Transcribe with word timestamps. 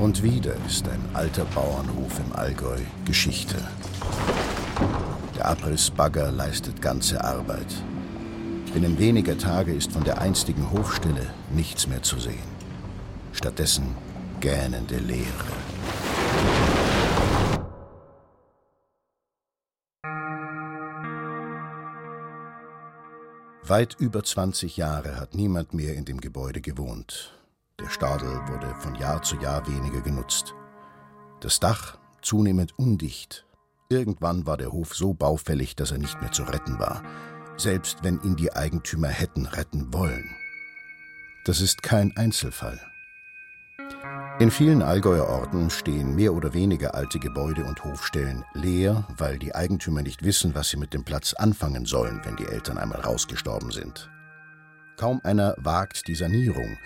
Und 0.00 0.22
wieder 0.22 0.54
ist 0.66 0.88
ein 0.88 1.04
alter 1.12 1.44
Bauernhof 1.44 2.18
im 2.20 2.32
Allgäu 2.34 2.78
Geschichte. 3.04 3.56
Der 5.36 5.46
Abrissbagger 5.46 6.32
leistet 6.32 6.80
ganze 6.80 7.22
Arbeit. 7.22 7.66
Binnen 8.72 8.98
weniger 8.98 9.36
Tage 9.36 9.74
ist 9.74 9.92
von 9.92 10.02
der 10.02 10.18
einstigen 10.18 10.70
Hofstelle 10.72 11.26
nichts 11.50 11.86
mehr 11.86 12.02
zu 12.02 12.18
sehen. 12.18 12.38
Stattdessen 13.34 13.94
gähnende 14.40 14.96
Leere. 14.96 15.28
Weit 23.64 23.96
über 23.98 24.24
20 24.24 24.78
Jahre 24.78 25.20
hat 25.20 25.34
niemand 25.34 25.74
mehr 25.74 25.94
in 25.94 26.06
dem 26.06 26.22
Gebäude 26.22 26.62
gewohnt. 26.62 27.34
Der 27.80 27.88
Stadel 27.88 28.28
wurde 28.46 28.74
von 28.74 28.94
Jahr 28.94 29.22
zu 29.22 29.36
Jahr 29.36 29.66
weniger 29.66 30.02
genutzt. 30.02 30.54
Das 31.40 31.60
Dach 31.60 31.96
zunehmend 32.20 32.78
undicht. 32.78 33.46
Irgendwann 33.88 34.46
war 34.46 34.58
der 34.58 34.70
Hof 34.70 34.94
so 34.94 35.14
baufällig, 35.14 35.76
dass 35.76 35.90
er 35.90 35.98
nicht 35.98 36.20
mehr 36.20 36.30
zu 36.30 36.42
retten 36.42 36.78
war, 36.78 37.02
selbst 37.56 38.04
wenn 38.04 38.20
ihn 38.22 38.36
die 38.36 38.52
Eigentümer 38.52 39.08
hätten 39.08 39.46
retten 39.46 39.92
wollen. 39.94 40.28
Das 41.46 41.62
ist 41.62 41.82
kein 41.82 42.14
Einzelfall. 42.16 42.78
In 44.38 44.50
vielen 44.50 44.82
Allgäuer 44.82 45.26
Orten 45.26 45.70
stehen 45.70 46.14
mehr 46.14 46.34
oder 46.34 46.52
weniger 46.52 46.94
alte 46.94 47.18
Gebäude 47.18 47.64
und 47.64 47.82
Hofstellen 47.84 48.44
leer, 48.52 49.06
weil 49.16 49.38
die 49.38 49.54
Eigentümer 49.54 50.02
nicht 50.02 50.22
wissen, 50.22 50.54
was 50.54 50.68
sie 50.68 50.76
mit 50.76 50.92
dem 50.92 51.04
Platz 51.04 51.32
anfangen 51.32 51.86
sollen, 51.86 52.20
wenn 52.24 52.36
die 52.36 52.46
Eltern 52.46 52.76
einmal 52.76 53.00
rausgestorben 53.00 53.70
sind. 53.70 54.10
Kaum 54.96 55.20
einer 55.24 55.54
wagt 55.58 56.08
die 56.08 56.14
Sanierung, 56.14 56.76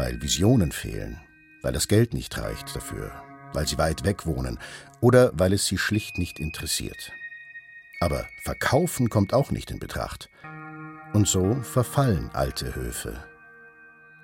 weil 0.00 0.22
Visionen 0.22 0.72
fehlen, 0.72 1.20
weil 1.60 1.74
das 1.74 1.86
Geld 1.86 2.14
nicht 2.14 2.38
reicht 2.38 2.74
dafür, 2.74 3.12
weil 3.52 3.66
sie 3.66 3.76
weit 3.76 4.02
weg 4.02 4.24
wohnen 4.24 4.58
oder 5.02 5.30
weil 5.34 5.52
es 5.52 5.66
sie 5.66 5.76
schlicht 5.76 6.16
nicht 6.16 6.40
interessiert. 6.40 7.12
Aber 8.00 8.24
verkaufen 8.42 9.10
kommt 9.10 9.34
auch 9.34 9.50
nicht 9.50 9.70
in 9.70 9.78
Betracht. 9.78 10.30
Und 11.12 11.28
so 11.28 11.56
verfallen 11.56 12.30
alte 12.32 12.74
Höfe. 12.74 13.22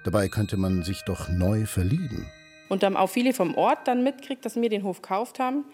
Dabei 0.02 0.28
könnte 0.28 0.56
man 0.56 0.82
sich 0.82 1.02
doch 1.04 1.28
neu 1.28 1.66
verlieben. 1.66 2.26
Und 2.70 2.82
dann 2.82 2.96
auch 2.96 3.10
viele 3.10 3.34
vom 3.34 3.54
Ort 3.54 3.86
dann 3.86 4.02
mitkriegt, 4.02 4.46
dass 4.46 4.56
wir 4.56 4.70
den 4.70 4.82
Hof 4.82 5.02
gekauft 5.02 5.38
haben. 5.38 5.66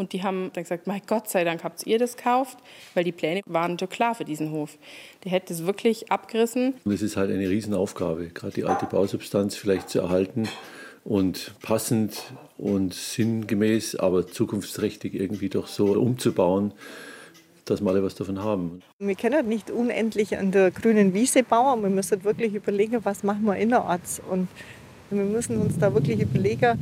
Und 0.00 0.14
die 0.14 0.22
haben 0.22 0.50
dann 0.54 0.64
gesagt, 0.64 0.86
mein 0.86 1.02
Gott 1.06 1.28
sei 1.28 1.44
Dank 1.44 1.62
habt 1.62 1.86
ihr 1.86 1.98
das 1.98 2.16
gekauft, 2.16 2.56
weil 2.94 3.04
die 3.04 3.12
Pläne 3.12 3.42
waren 3.44 3.78
schon 3.78 3.90
klar 3.90 4.14
für 4.14 4.24
diesen 4.24 4.50
Hof. 4.50 4.78
Der 5.24 5.30
hätte 5.30 5.52
es 5.52 5.66
wirklich 5.66 6.10
abgerissen. 6.10 6.72
Und 6.86 6.92
es 6.92 7.02
ist 7.02 7.18
halt 7.18 7.30
eine 7.30 7.46
Riesenaufgabe, 7.50 8.28
gerade 8.28 8.54
die 8.54 8.64
alte 8.64 8.86
Bausubstanz 8.86 9.56
vielleicht 9.56 9.90
zu 9.90 10.00
erhalten 10.00 10.48
und 11.04 11.52
passend 11.60 12.32
und 12.56 12.94
sinngemäß, 12.94 13.96
aber 13.96 14.26
zukunftsträchtig 14.26 15.12
irgendwie 15.12 15.50
doch 15.50 15.66
so 15.66 15.92
umzubauen, 15.92 16.72
dass 17.66 17.82
wir 17.82 17.90
alle 17.90 18.02
was 18.02 18.14
davon 18.14 18.42
haben. 18.42 18.80
Wir 19.00 19.16
können 19.16 19.50
nicht 19.50 19.70
unendlich 19.70 20.38
an 20.38 20.50
der 20.50 20.70
grünen 20.70 21.12
Wiese 21.12 21.42
bauen. 21.42 21.82
Wir 21.82 21.90
müssen 21.90 22.24
wirklich 22.24 22.54
überlegen, 22.54 23.00
was 23.02 23.22
machen 23.22 23.44
wir 23.44 23.56
innerorts. 23.56 24.22
Und 24.30 24.48
wir 25.10 25.24
müssen 25.24 25.60
uns 25.60 25.78
da 25.78 25.92
wirklich 25.92 26.20
überlegen, 26.20 26.78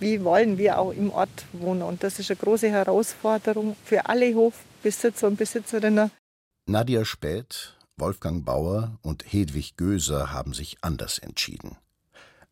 wie 0.00 0.24
wollen 0.24 0.58
wir 0.58 0.78
auch 0.78 0.92
im 0.92 1.10
Ort 1.10 1.46
wohnen. 1.52 1.82
Und 1.82 2.02
das 2.02 2.18
ist 2.18 2.30
eine 2.30 2.38
große 2.38 2.70
Herausforderung 2.70 3.76
für 3.84 4.06
alle 4.06 4.34
Hofbesitzer 4.34 5.26
und 5.26 5.36
Besitzerinnen. 5.36 6.10
Nadia 6.66 7.04
Späth, 7.04 7.76
Wolfgang 7.96 8.44
Bauer 8.44 8.98
und 9.02 9.24
Hedwig 9.26 9.76
Göser 9.76 10.32
haben 10.32 10.52
sich 10.52 10.76
anders 10.82 11.18
entschieden. 11.18 11.76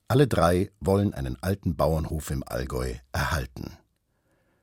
Alle 0.09 0.27
drei 0.27 0.71
wollen 0.81 1.15
einen 1.15 1.37
alten 1.43 1.77
Bauernhof 1.77 2.31
im 2.31 2.43
Allgäu 2.47 2.95
erhalten. 3.13 3.77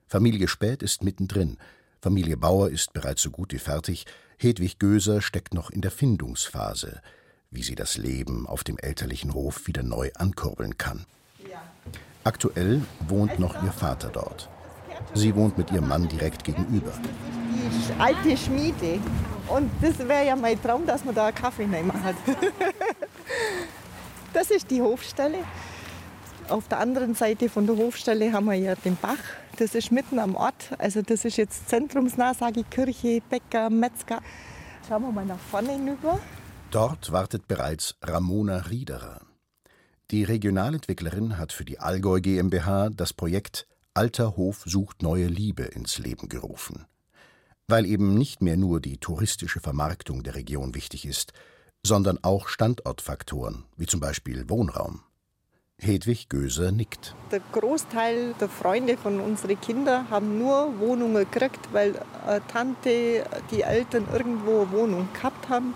Familie 0.07 0.47
Späth 0.47 0.83
ist 0.83 1.03
mittendrin. 1.03 1.57
Familie 2.01 2.37
Bauer 2.37 2.69
ist 2.69 2.93
bereits 2.93 3.21
so 3.21 3.31
gut 3.31 3.53
wie 3.53 3.59
fertig. 3.59 4.05
Hedwig 4.37 4.79
Göser 4.79 5.21
steckt 5.21 5.53
noch 5.53 5.69
in 5.69 5.81
der 5.81 5.91
Findungsphase, 5.91 7.01
wie 7.49 7.63
sie 7.63 7.75
das 7.75 7.97
Leben 7.97 8.47
auf 8.47 8.63
dem 8.63 8.77
elterlichen 8.77 9.33
Hof 9.33 9.67
wieder 9.67 9.83
neu 9.83 10.11
ankurbeln 10.15 10.77
kann. 10.77 11.05
Aktuell 12.23 12.81
wohnt 13.07 13.37
noch 13.39 13.61
ihr 13.63 13.71
Vater 13.71 14.09
dort. 14.09 14.49
Sie 15.13 15.35
wohnt 15.35 15.57
mit 15.57 15.71
ihrem 15.71 15.87
Mann 15.87 16.07
direkt 16.07 16.43
gegenüber. 16.43 16.91
Die 17.01 18.01
alte 18.01 18.37
Schmiede. 18.37 18.99
Und 19.47 19.69
das 19.81 19.99
wäre 19.99 20.25
ja 20.25 20.35
mein 20.35 20.61
Traum, 20.61 20.85
dass 20.85 21.03
man 21.03 21.13
da 21.13 21.27
einen 21.27 21.35
Kaffee 21.35 21.67
nehmen 21.67 21.93
hat. 22.03 22.15
Das 24.33 24.49
ist 24.49 24.71
die 24.71 24.81
Hofstelle. 24.81 25.37
Auf 26.49 26.67
der 26.67 26.79
anderen 26.79 27.13
Seite 27.13 27.49
von 27.49 27.67
der 27.67 27.77
Hofstelle 27.77 28.33
haben 28.33 28.47
wir 28.47 28.55
ja 28.55 28.73
den 28.73 28.95
Bach. 28.95 29.19
Das 29.57 29.75
ist 29.75 29.91
mitten 29.91 30.17
am 30.17 30.35
Ort. 30.35 30.71
Also 30.79 31.03
das 31.03 31.23
ist 31.23 31.37
jetzt 31.37 31.69
zentrumsnah, 31.69 32.33
sage 32.33 32.61
ich, 32.61 32.69
Kirche, 32.71 33.21
Bäcker, 33.29 33.69
Metzger. 33.69 34.21
Schauen 34.89 35.03
wir 35.03 35.11
mal 35.11 35.25
nach 35.25 35.37
vorne 35.37 35.73
hinüber. 35.73 36.19
Dort 36.71 37.11
wartet 37.11 37.47
bereits 37.47 37.95
Ramona 38.01 38.57
Riederer. 38.57 39.21
Die 40.13 40.25
Regionalentwicklerin 40.25 41.39
hat 41.39 41.51
für 41.51 41.65
die 41.65 41.79
Allgäu 41.79 42.21
GmbH 42.21 42.91
das 42.91 43.13
Projekt 43.13 43.65
Alter 43.95 44.37
Hof 44.37 44.61
sucht 44.63 45.01
neue 45.01 45.25
Liebe 45.25 45.63
ins 45.63 45.97
Leben 45.97 46.29
gerufen. 46.29 46.85
Weil 47.67 47.87
eben 47.87 48.13
nicht 48.13 48.39
mehr 48.39 48.55
nur 48.55 48.79
die 48.79 48.99
touristische 48.99 49.59
Vermarktung 49.59 50.21
der 50.21 50.35
Region 50.35 50.75
wichtig 50.75 51.07
ist, 51.07 51.33
sondern 51.83 52.19
auch 52.21 52.47
Standortfaktoren, 52.47 53.63
wie 53.75 53.87
zum 53.87 54.01
Beispiel 54.01 54.47
Wohnraum. 54.47 55.01
Hedwig 55.79 56.29
Göser 56.29 56.71
nickt. 56.71 57.15
Der 57.31 57.41
Großteil 57.51 58.35
der 58.39 58.49
Freunde 58.49 58.97
von 58.97 59.19
unseren 59.19 59.59
Kindern 59.59 60.11
haben 60.11 60.37
nur 60.37 60.79
Wohnungen 60.79 61.25
gekriegt, 61.31 61.69
weil 61.71 61.99
eine 62.27 62.45
Tante, 62.49 63.25
die 63.49 63.61
Eltern 63.61 64.05
irgendwo 64.13 64.61
eine 64.61 64.71
Wohnung 64.73 65.07
gehabt 65.11 65.49
haben. 65.49 65.73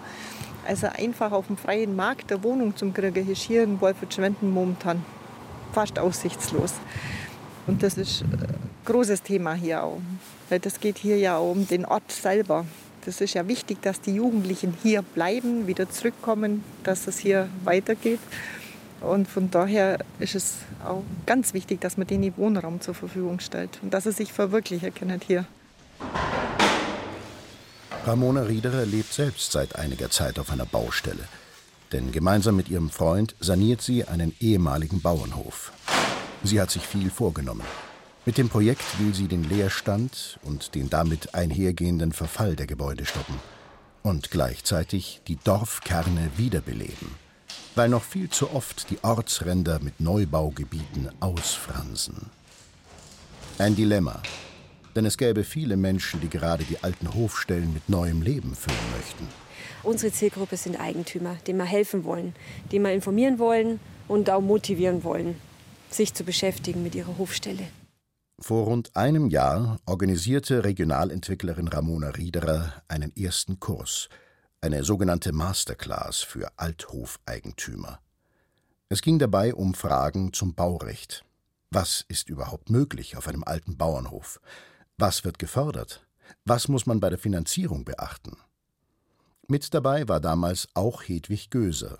Also 0.67 0.87
einfach 0.87 1.31
auf 1.31 1.47
dem 1.47 1.55
freien 1.55 1.95
Markt 1.95 2.29
eine 2.29 2.43
Wohnung 2.43 2.75
zum 2.75 2.93
kriegen, 2.93 3.29
ist 3.29 3.41
hier 3.41 3.63
in 3.63 3.79
Wolfurt-Schwenden 3.79 4.51
momentan 4.51 5.03
fast 5.71 5.97
aussichtslos. 5.97 6.73
Und 7.67 7.83
das 7.83 7.97
ist 7.97 8.23
ein 8.23 8.57
großes 8.83 9.23
Thema 9.23 9.53
hier 9.53 9.81
auch. 9.81 10.01
Weil 10.49 10.59
das 10.59 10.81
geht 10.81 10.97
hier 10.97 11.17
ja 11.17 11.37
auch 11.37 11.51
um 11.51 11.65
den 11.65 11.85
Ort 11.85 12.11
selber. 12.11 12.65
Das 13.05 13.21
ist 13.21 13.33
ja 13.33 13.47
wichtig, 13.47 13.81
dass 13.81 14.01
die 14.01 14.15
Jugendlichen 14.15 14.75
hier 14.83 15.03
bleiben, 15.03 15.67
wieder 15.67 15.89
zurückkommen, 15.89 16.65
dass 16.83 17.07
es 17.07 17.17
hier 17.17 17.47
weitergeht. 17.63 18.19
Und 18.99 19.29
von 19.29 19.49
daher 19.49 19.99
ist 20.19 20.35
es 20.35 20.55
auch 20.85 21.03
ganz 21.25 21.53
wichtig, 21.53 21.79
dass 21.79 21.95
man 21.95 22.07
denen 22.07 22.35
Wohnraum 22.35 22.81
zur 22.81 22.93
Verfügung 22.93 23.39
stellt 23.39 23.79
und 23.81 23.93
dass 23.93 24.03
sie 24.03 24.11
sich 24.11 24.33
verwirklichen 24.33 24.93
können 24.93 25.21
hier. 25.25 25.45
Ramona 28.07 28.43
Riederer 28.43 28.85
lebt 28.85 29.11
selbst 29.11 29.51
seit 29.51 29.75
einiger 29.75 30.09
Zeit 30.09 30.39
auf 30.39 30.49
einer 30.49 30.65
Baustelle. 30.65 31.27
Denn 31.91 32.13
gemeinsam 32.13 32.55
mit 32.55 32.69
ihrem 32.69 32.89
Freund 32.89 33.35
saniert 33.41 33.81
sie 33.81 34.05
einen 34.05 34.33
ehemaligen 34.39 35.01
Bauernhof. 35.01 35.73
Sie 36.41 36.61
hat 36.61 36.71
sich 36.71 36.87
viel 36.87 37.09
vorgenommen. 37.09 37.65
Mit 38.25 38.37
dem 38.37 38.47
Projekt 38.47 38.85
will 38.99 39.13
sie 39.13 39.27
den 39.27 39.43
Leerstand 39.43 40.39
und 40.43 40.73
den 40.73 40.89
damit 40.89 41.35
einhergehenden 41.35 42.13
Verfall 42.13 42.55
der 42.55 42.65
Gebäude 42.65 43.05
stoppen 43.05 43.35
und 44.03 44.31
gleichzeitig 44.31 45.19
die 45.27 45.37
Dorfkerne 45.43 46.31
wiederbeleben, 46.37 47.15
weil 47.75 47.89
noch 47.89 48.03
viel 48.03 48.29
zu 48.29 48.53
oft 48.53 48.89
die 48.89 49.03
Ortsränder 49.03 49.79
mit 49.81 49.99
Neubaugebieten 49.99 51.09
ausfransen. 51.19 52.29
Ein 53.57 53.75
Dilemma, 53.75 54.21
denn 54.97 55.05
es 55.05 55.17
gäbe 55.17 55.43
viele 55.43 55.77
Menschen, 55.77 56.19
die 56.21 56.29
gerade 56.29 56.63
die 56.63 56.83
alten 56.83 57.13
Hofstellen 57.13 57.71
mit 57.71 57.87
neuem 57.87 58.21
Leben 58.21 58.55
füllen 58.55 58.77
möchten. 58.97 59.27
Unsere 59.83 60.11
Zielgruppe 60.11 60.57
sind 60.57 60.79
Eigentümer, 60.79 61.37
denen 61.45 61.59
wir 61.59 61.65
helfen 61.65 62.03
wollen, 62.03 62.35
denen 62.71 62.83
wir 62.83 62.91
informieren 62.91 63.37
wollen 63.37 63.79
und 64.07 64.29
auch 64.29 64.41
motivieren 64.41 65.03
wollen, 65.03 65.35
sich 65.91 66.13
zu 66.15 66.23
beschäftigen 66.23 66.81
mit 66.81 66.95
ihrer 66.95 67.17
Hofstelle. 67.17 67.67
Vor 68.39 68.65
rund 68.65 68.95
einem 68.95 69.29
Jahr 69.29 69.79
organisierte 69.85 70.63
Regionalentwicklerin 70.63 71.67
Ramona 71.67 72.09
Riederer 72.09 72.73
einen 72.87 73.15
ersten 73.15 73.59
Kurs, 73.59 74.09
eine 74.61 74.83
sogenannte 74.83 75.31
Masterclass 75.31 76.21
für 76.21 76.49
Althofeigentümer. 76.57 77.99
Es 78.89 79.01
ging 79.01 79.19
dabei 79.19 79.53
um 79.53 79.75
Fragen 79.75 80.33
zum 80.33 80.55
Baurecht. 80.55 81.23
Was 81.69 82.03
ist 82.07 82.29
überhaupt 82.29 82.69
möglich 82.69 83.15
auf 83.15 83.27
einem 83.27 83.43
alten 83.43 83.77
Bauernhof? 83.77 84.39
Was 84.99 85.23
wird 85.23 85.37
gefördert? 85.37 86.07
Was 86.43 86.69
muss 86.69 86.87
man 86.87 86.99
bei 86.99 87.11
der 87.11 87.19
Finanzierung 87.19 87.85
beachten? 87.85 88.35
Mit 89.47 89.71
dabei 89.75 90.07
war 90.07 90.19
damals 90.19 90.67
auch 90.73 91.03
Hedwig 91.03 91.51
Göser. 91.51 91.99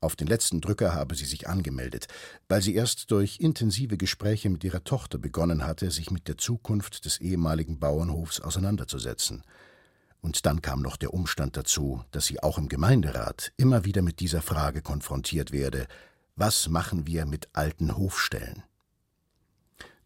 Auf 0.00 0.16
den 0.16 0.26
letzten 0.26 0.62
Drücker 0.62 0.94
habe 0.94 1.14
sie 1.14 1.26
sich 1.26 1.48
angemeldet, 1.48 2.06
weil 2.48 2.62
sie 2.62 2.74
erst 2.74 3.10
durch 3.10 3.40
intensive 3.40 3.98
Gespräche 3.98 4.48
mit 4.48 4.64
ihrer 4.64 4.84
Tochter 4.84 5.18
begonnen 5.18 5.66
hatte, 5.66 5.90
sich 5.90 6.10
mit 6.10 6.26
der 6.26 6.38
Zukunft 6.38 7.04
des 7.04 7.20
ehemaligen 7.20 7.78
Bauernhofs 7.78 8.40
auseinanderzusetzen. 8.40 9.42
Und 10.22 10.46
dann 10.46 10.62
kam 10.62 10.80
noch 10.80 10.96
der 10.96 11.12
Umstand 11.12 11.58
dazu, 11.58 12.02
dass 12.10 12.24
sie 12.24 12.42
auch 12.42 12.56
im 12.56 12.70
Gemeinderat 12.70 13.52
immer 13.58 13.84
wieder 13.84 14.00
mit 14.00 14.20
dieser 14.20 14.40
Frage 14.40 14.80
konfrontiert 14.80 15.52
werde: 15.52 15.86
Was 16.36 16.70
machen 16.70 17.06
wir 17.06 17.26
mit 17.26 17.48
alten 17.52 17.98
Hofstellen? 17.98 18.62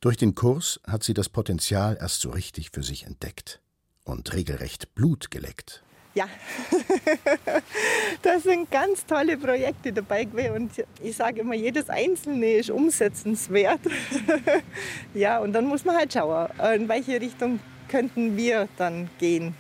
Durch 0.01 0.17
den 0.17 0.37
Kurs 0.37 0.81
hat 0.87 1.03
sie 1.03 1.13
das 1.13 1.29
Potenzial 1.29 1.99
erst 2.01 2.21
so 2.21 2.31
richtig 2.31 2.71
für 2.71 2.85
sich 2.85 3.05
entdeckt 3.05 3.61
und 4.05 4.33
regelrecht 4.33 4.95
Blut 4.95 5.31
geleckt. 5.33 5.83
Ja, 6.15 6.27
da 8.23 8.39
sind 8.39 8.71
ganz 8.71 9.05
tolle 9.07 9.37
Projekte 9.37 9.93
dabei 9.93 10.25
gewesen 10.25 10.53
und 10.53 10.71
ich 11.03 11.17
sage 11.17 11.41
immer, 11.41 11.55
jedes 11.55 11.91
einzelne 11.91 12.55
ist 12.55 12.71
umsetzenswert. 12.71 13.81
ja, 15.15 15.41
und 15.41 15.53
dann 15.53 15.67
muss 15.67 15.85
man 15.85 15.97
halt 15.97 16.13
schauen, 16.13 16.49
in 16.77 16.89
welche 16.89 17.21
Richtung 17.21 17.59
könnten 17.89 18.37
wir 18.37 18.69
dann 18.77 19.11
gehen. 19.19 19.55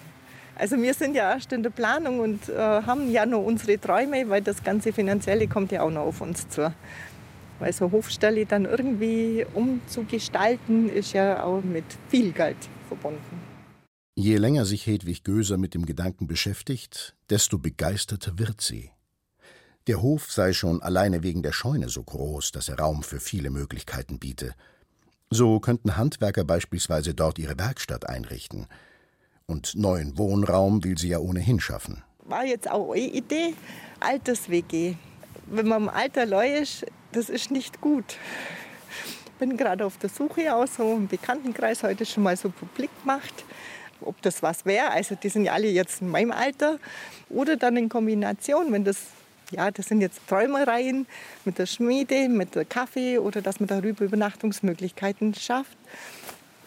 Also 0.55 0.76
wir 0.81 0.94
sind 0.94 1.14
ja 1.14 1.32
erst 1.32 1.52
in 1.52 1.62
der 1.62 1.70
Planung 1.70 2.20
und 2.20 2.49
äh, 2.49 2.56
haben 2.56 3.11
ja 3.11 3.26
noch 3.26 3.43
unsere 3.43 3.81
Träume, 3.81 4.29
weil 4.29 4.43
das 4.43 4.62
ganze 4.62 4.93
Finanzielle 4.93 5.46
kommt 5.49 5.73
ja 5.73 5.82
auch 5.82 5.90
noch 5.90 6.06
auf 6.06 6.20
uns 6.20 6.49
zu. 6.49 6.73
Weil 7.58 7.72
so 7.72 7.90
Hofstelle 7.90 8.46
dann 8.46 8.64
irgendwie 8.64 9.44
umzugestalten, 9.55 10.88
ist 10.88 11.12
ja 11.12 11.43
auch 11.43 11.62
mit 11.62 11.84
viel 12.08 12.32
Geld 12.32 12.56
verbunden. 12.87 13.40
Je 14.14 14.37
länger 14.37 14.64
sich 14.64 14.87
Hedwig 14.87 15.22
Göser 15.25 15.58
mit 15.58 15.75
dem 15.75 15.87
Gedanken 15.87 16.26
beschäftigt, 16.26 17.14
desto 17.31 17.58
begeisterter 17.58 18.38
wird 18.38 18.60
sie. 18.60 18.90
Der 19.87 20.02
Hof 20.02 20.31
sei 20.31 20.52
schon 20.52 20.82
alleine 20.82 21.22
wegen 21.22 21.43
der 21.43 21.52
Scheune 21.52 21.88
so 21.88 22.02
groß, 22.02 22.52
dass 22.52 22.69
er 22.69 22.78
Raum 22.78 23.02
für 23.02 23.20
viele 23.20 23.50
Möglichkeiten 23.50 24.19
biete. 24.19 24.54
So 25.31 25.61
könnten 25.61 25.96
Handwerker 25.96 26.44
beispielsweise 26.44 27.14
dort 27.14 27.38
ihre 27.38 27.58
Werkstatt 27.58 28.08
einrichten. 28.08 28.66
Und 29.46 29.76
neuen 29.76 30.19
Wohnraum 30.19 30.84
will 30.84 30.99
sie 30.99 31.08
ja 31.08 31.19
ohnehin 31.19 31.61
schaffen. 31.61 32.02
War 32.25 32.44
jetzt 32.44 32.70
auch 32.70 32.93
eine 32.93 33.06
Idee, 33.06 33.54
Alters-WG. 34.00 34.96
Wenn 35.46 35.69
man 35.69 35.84
im 35.84 35.88
Alter 35.88 36.26
neu 36.26 36.58
ist, 36.58 36.84
das 37.12 37.28
ist 37.28 37.50
nicht 37.50 37.81
gut. 37.81 38.16
Ich 39.25 39.32
bin 39.38 39.56
gerade 39.56 39.87
auf 39.87 39.99
der 39.99 40.10
Suche 40.10 40.55
aus 40.55 40.76
so 40.76 40.94
im 40.94 41.06
Bekanntenkreis 41.06 41.82
heute 41.82 42.05
schon 42.05 42.25
mal 42.25 42.37
so 42.37 42.50
publik 42.50 42.90
gemacht 43.00 43.44
ob 44.00 44.20
das 44.22 44.43
was 44.43 44.64
wäre. 44.64 44.90
Also 44.90 45.14
die 45.14 45.28
sind 45.28 45.44
ja 45.44 45.52
alle 45.52 45.69
jetzt 45.69 46.00
in 46.00 46.08
meinem 46.08 46.32
Alter. 46.32 46.78
Oder 47.28 47.56
dann 47.56 47.76
in 47.76 47.88
Kombination, 47.88 48.72
wenn 48.72 48.84
das, 48.84 48.99
ja, 49.50 49.70
das 49.70 49.87
sind 49.87 50.00
jetzt 50.00 50.20
Träumereien 50.26 51.06
mit 51.44 51.58
der 51.58 51.66
Schmiede, 51.66 52.28
mit 52.28 52.55
der 52.55 52.64
Kaffee 52.64 53.19
oder 53.19 53.43
dass 53.43 53.61
man 53.61 53.69
darüber 53.69 54.04
Übernachtungsmöglichkeiten 54.04 55.34
schafft. 55.34 55.76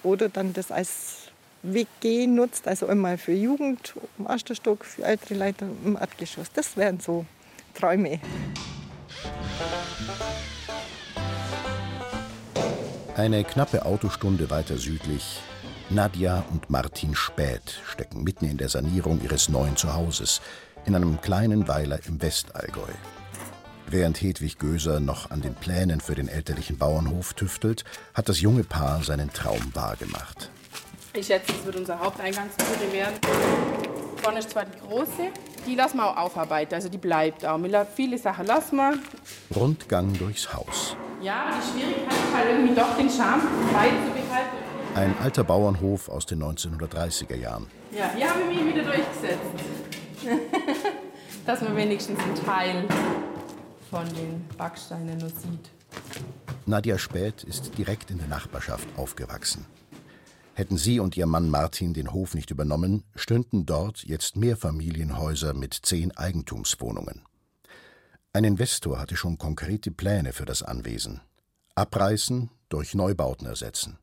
Oder 0.04 0.30
dann 0.30 0.54
das 0.54 0.72
als 0.72 1.28
WG 1.64 2.26
nutzt, 2.26 2.68
also 2.68 2.88
einmal 2.88 3.20
für 3.20 3.34
Jugend 3.34 3.94
im 4.18 4.26
ersten 4.26 4.56
Stock, 4.56 4.84
für 4.84 5.04
ältere 5.04 5.36
Leute 5.36 5.68
im 5.86 5.96
Erdgeschoss. 5.96 6.52
Das 6.52 6.76
wären 6.76 7.00
so 7.00 7.26
Träume. 7.76 8.20
Eine 13.16 13.44
knappe 13.44 13.86
Autostunde 13.86 14.50
weiter 14.50 14.78
südlich 14.78 15.42
Nadja 15.90 16.46
und 16.52 16.70
Martin 16.70 17.14
Späth 17.14 17.82
stecken 17.86 18.24
mitten 18.24 18.46
in 18.46 18.58
der 18.58 18.70
Sanierung 18.70 19.22
ihres 19.22 19.50
neuen 19.50 19.76
Zuhauses 19.76 20.40
in 20.86 20.96
einem 20.96 21.20
kleinen 21.20 21.68
Weiler 21.68 22.00
im 22.08 22.22
Westallgäu. 22.22 22.94
Während 23.88 24.22
Hedwig 24.22 24.58
Göser 24.58 25.02
noch 25.02 25.32
an 25.32 25.42
den 25.42 25.54
Plänen 25.54 26.00
für 26.00 26.16
den 26.16 26.30
elterlichen 26.30 26.78
Bauernhof 26.78 27.34
tüftelt, 27.34 27.84
hat 28.14 28.30
das 28.30 28.40
junge 28.40 28.64
Paar 28.64 29.04
seinen 29.04 29.34
Traum 29.34 29.72
wahrgemacht. 29.74 30.50
Ich 31.14 31.28
schätze, 31.28 31.52
es 31.52 31.66
wird 31.66 31.76
unser 31.76 32.00
Haupteingangstür 32.00 32.94
werden. 32.94 33.16
Vorne 34.16 34.40
ist 34.40 34.52
zwar 34.52 34.64
die 34.64 34.80
große, 34.80 35.34
die 35.68 35.76
lassen 35.76 35.98
wir 35.98 36.10
auch 36.10 36.16
aufarbeiten, 36.16 36.76
also 36.76 36.88
die 36.88 36.98
bleibt 36.98 37.46
auch. 37.46 37.60
Viele 37.94 38.18
Sachen 38.18 38.46
lassen 38.46 38.78
wir. 38.78 38.98
Rundgang 39.54 40.14
durchs 40.14 40.54
Haus. 40.54 40.96
Ja, 41.22 41.44
aber 41.44 41.56
die 41.58 41.80
Schwierigkeit 41.80 42.14
ist 42.14 42.36
halt 42.36 42.50
irgendwie 42.50 42.76
doch 42.76 42.98
den 42.98 43.10
Charme 43.10 43.42
beizubehalten 43.74 44.72
ein 44.96 45.18
alter 45.20 45.44
Bauernhof 45.44 46.10
aus 46.10 46.26
den 46.26 46.44
1930er 46.44 47.36
Jahren. 47.36 47.68
Ja, 47.92 48.12
hier 48.14 48.30
habe 48.30 48.42
ich 48.42 48.62
mich 48.62 48.74
wieder 48.74 48.84
durchgesetzt. 48.84 49.40
Dass 51.46 51.62
man 51.62 51.76
wenigstens 51.76 52.20
einen 52.20 52.36
Teil 52.36 52.86
von 53.90 54.06
den 54.14 54.46
Backsteinen 54.58 55.18
nur 55.18 55.30
sieht. 55.30 55.72
Nadja 56.66 56.98
Späth 56.98 57.44
ist 57.44 57.78
direkt 57.78 58.12
in 58.12 58.20
der 58.20 58.28
Nachbarschaft 58.28 58.88
aufgewachsen. 58.98 59.66
Hätten 60.54 60.78
sie 60.78 61.00
und 61.00 61.18
ihr 61.18 61.26
Mann 61.26 61.50
Martin 61.50 61.94
den 61.94 62.14
Hof 62.14 62.36
nicht 62.36 62.52
übernommen, 62.52 63.04
stünden 63.16 63.66
dort 63.66 64.04
jetzt 64.04 64.36
mehr 64.36 64.58
Familienhäuser 64.58 65.54
mit 65.54 65.74
zehn 65.74 66.16
Eigentumswohnungen. 66.16 67.24
Ein 68.34 68.46
Investor 68.46 68.98
hatte 68.98 69.18
schon 69.18 69.38
konkrete 69.38 69.92
Pläne 69.92 70.32
für 70.32 70.46
das 70.46 70.64
Anwesen. 70.64 71.20
Abreißen, 71.76 72.50
durch 72.70 72.96
Neubauten 72.96 73.46
ersetzen. 73.46 73.98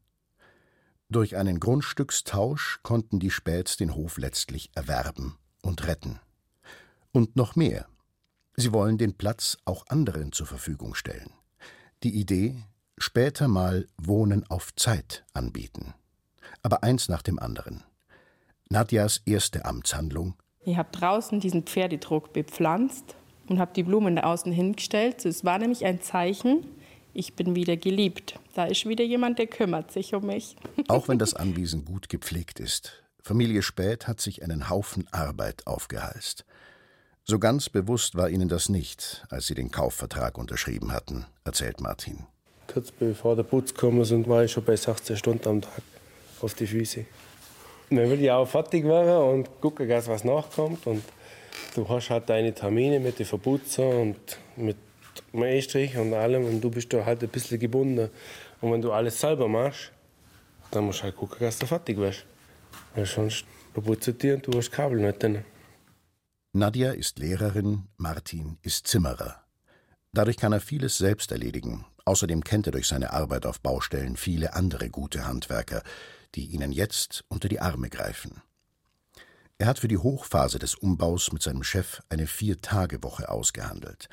Durch 1.08 1.36
einen 1.36 1.58
Grundstückstausch 1.58 2.80
konnten 2.82 3.20
die 3.20 3.30
Späts 3.30 3.78
den 3.78 3.94
Hof 3.94 4.18
letztlich 4.18 4.70
erwerben 4.74 5.38
und 5.62 5.86
retten. 5.86 6.20
Und 7.12 7.36
noch 7.36 7.56
mehr. 7.56 7.86
Sie 8.54 8.74
wollen 8.74 8.98
den 8.98 9.16
Platz 9.16 9.56
auch 9.64 9.86
anderen 9.88 10.32
zur 10.32 10.46
Verfügung 10.46 10.94
stellen. 10.94 11.30
Die 12.02 12.14
Idee, 12.14 12.62
später 12.98 13.48
mal 13.48 13.86
Wohnen 13.96 14.44
auf 14.50 14.74
Zeit 14.76 15.24
anbieten. 15.32 15.94
Aber 16.62 16.82
eins 16.82 17.08
nach 17.08 17.22
dem 17.22 17.38
anderen. 17.38 17.82
Nadjas 18.68 19.22
erste 19.24 19.64
Amtshandlung. 19.64 20.34
Ich 20.60 20.76
habe 20.76 20.90
draußen 20.92 21.40
diesen 21.40 21.62
Pferdedruck 21.62 22.34
bepflanzt 22.34 23.16
und 23.50 23.58
habe 23.58 23.72
die 23.74 23.82
Blumen 23.82 24.16
da 24.16 24.22
außen 24.22 24.52
hingestellt. 24.52 25.24
Es 25.24 25.44
war 25.44 25.58
nämlich 25.58 25.84
ein 25.84 26.00
Zeichen, 26.00 26.64
ich 27.14 27.34
bin 27.34 27.54
wieder 27.54 27.76
geliebt. 27.76 28.38
Da 28.54 28.66
ist 28.66 28.86
wieder 28.86 29.04
jemand, 29.04 29.38
der 29.38 29.46
kümmert 29.46 29.90
sich 29.90 30.14
um 30.14 30.26
mich. 30.26 30.56
Auch 30.88 31.08
wenn 31.08 31.18
das 31.18 31.34
Anwesen 31.34 31.84
gut 31.84 32.08
gepflegt 32.08 32.60
ist, 32.60 33.02
Familie 33.22 33.62
Späth 33.62 34.06
hat 34.06 34.20
sich 34.20 34.42
einen 34.42 34.70
Haufen 34.70 35.06
Arbeit 35.10 35.66
aufgehalst. 35.66 36.44
So 37.24 37.38
ganz 37.38 37.68
bewusst 37.68 38.14
war 38.14 38.30
ihnen 38.30 38.48
das 38.48 38.68
nicht, 38.68 39.26
als 39.28 39.46
sie 39.46 39.54
den 39.54 39.70
Kaufvertrag 39.70 40.38
unterschrieben 40.38 40.92
hatten, 40.92 41.26
erzählt 41.44 41.80
Martin. 41.80 42.26
Kurz 42.72 42.90
bevor 42.90 43.36
der 43.36 43.42
Putz 43.42 43.74
gekommen 43.74 44.04
sind, 44.04 44.28
war 44.28 44.44
ich 44.44 44.52
schon 44.52 44.64
bei 44.64 44.76
16 44.76 45.16
Stunden 45.16 45.48
am 45.48 45.60
Tag 45.60 45.82
auf 46.40 46.54
die 46.54 46.66
Füße. 46.66 47.04
dann 47.90 48.10
will 48.10 48.22
ich 48.22 48.30
auch 48.30 48.48
fertig 48.48 48.84
werden 48.84 49.16
und 49.16 49.60
gucken, 49.60 49.88
was 49.88 50.24
nachkommt. 50.24 50.86
Und 50.86 51.02
du 51.74 51.88
hast 51.88 52.10
halt 52.10 52.28
deine 52.28 52.54
Termine 52.54 53.00
mit 53.00 53.18
den 53.18 53.26
Verputzern 53.26 54.14
und 54.14 54.38
mit 54.56 54.76
Strich 55.62 55.96
und 55.96 56.14
allem 56.14 56.44
und 56.44 56.60
du 56.60 56.70
bist 56.70 56.92
da 56.92 57.04
halt 57.04 57.22
ein 57.22 57.28
bisschen 57.28 57.58
gebunden. 57.58 58.10
Und 58.60 58.72
wenn 58.72 58.82
du 58.82 58.92
alles 58.92 59.20
selber 59.20 59.48
machst, 59.48 59.92
dann 60.70 60.84
musst 60.84 61.00
du 61.00 61.04
halt 61.04 61.16
gucken, 61.16 61.38
dass 61.40 61.58
du 61.58 61.66
fertig 61.66 61.96
wirst. 61.96 62.24
Weil 62.94 63.06
sonst 63.06 63.44
verputzt 63.72 64.22
dir 64.22 64.34
und 64.34 64.46
du 64.46 64.56
hast 64.56 64.70
Kabel 64.70 65.00
nicht 65.00 65.22
drin. 65.22 65.44
Nadja 66.52 66.92
ist 66.92 67.18
Lehrerin, 67.18 67.88
Martin 67.96 68.58
ist 68.62 68.86
Zimmerer. 68.86 69.44
Dadurch 70.12 70.36
kann 70.36 70.52
er 70.52 70.60
vieles 70.60 70.98
selbst 70.98 71.30
erledigen. 71.30 71.84
Außerdem 72.04 72.42
kennt 72.42 72.66
er 72.66 72.72
durch 72.72 72.88
seine 72.88 73.12
Arbeit 73.12 73.44
auf 73.44 73.60
Baustellen 73.60 74.16
viele 74.16 74.54
andere 74.54 74.88
gute 74.88 75.26
Handwerker, 75.26 75.82
die 76.34 76.46
ihnen 76.46 76.72
jetzt 76.72 77.24
unter 77.28 77.48
die 77.48 77.60
Arme 77.60 77.90
greifen. 77.90 78.42
Er 79.60 79.66
hat 79.66 79.80
für 79.80 79.88
die 79.88 79.98
Hochphase 79.98 80.60
des 80.60 80.76
Umbaus 80.76 81.32
mit 81.32 81.42
seinem 81.42 81.64
Chef 81.64 82.00
eine 82.08 82.28
Vier-Tage-Woche 82.28 83.28
ausgehandelt. 83.28 84.08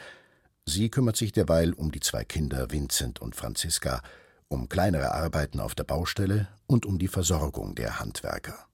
Sie 0.65 0.89
kümmert 0.89 1.17
sich 1.17 1.33
derweil 1.33 1.73
um 1.73 1.91
die 1.91 1.99
zwei 1.99 2.25
Kinder 2.25 2.71
Vincent 2.71 3.21
und 3.21 3.35
Franziska, 3.35 4.01
um 4.47 4.69
kleinere 4.69 5.13
Arbeiten 5.13 5.59
auf 5.59 5.75
der 5.75 5.83
Baustelle 5.83 6.47
und 6.65 6.87
um 6.87 6.97
die 6.97 7.07
Versorgung 7.07 7.75
der 7.75 7.99
Handwerker. 7.99 8.65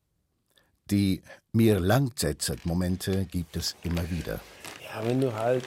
Die 0.89 1.21
mir 1.51 1.81
langtsetzet 1.81 2.65
Momente 2.65 3.25
gibt 3.25 3.57
es 3.57 3.75
immer 3.83 4.09
wieder. 4.09 4.39
Ja, 4.81 5.05
wenn 5.05 5.19
du 5.19 5.33
halt 5.33 5.65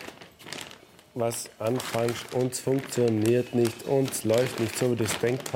was 1.13 1.51
anfängst 1.59 2.33
und 2.33 2.53
es 2.53 2.61
funktioniert 2.61 3.55
nicht 3.55 3.83
und 3.83 4.11
es 4.11 4.25
läuft 4.25 4.59
nicht 4.59 4.79
so, 4.79 4.93
wie 4.93 4.97
du 4.97 5.05
es 5.05 5.19
denkt. 5.19 5.53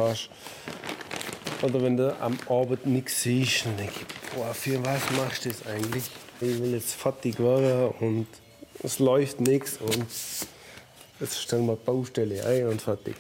Oder 1.63 1.83
wenn 1.83 1.97
du 1.97 2.15
am 2.21 2.39
Abend 2.49 2.87
nichts 2.87 3.23
siehst, 3.23 3.67
dann 3.67 3.77
denke 3.77 3.95
ich, 4.01 4.35
boah, 4.35 4.55
für 4.55 4.85
was 4.85 5.01
machst 5.17 5.45
du 5.45 5.49
das 5.49 5.67
eigentlich? 5.67 6.05
Ich 6.41 6.61
will 6.61 6.73
jetzt 6.73 6.95
fertig 6.95 7.39
werden 7.41 7.93
und 8.01 8.27
es 8.83 9.01
läuft 9.01 9.41
nichts 9.41 9.79
und 9.79 10.07
Jetzt 11.21 11.41
stellen 11.43 11.67
wir 11.67 11.75
Baustelle 11.75 12.45
ein 12.47 12.69
und 12.69 12.81
fertig. 12.81 13.17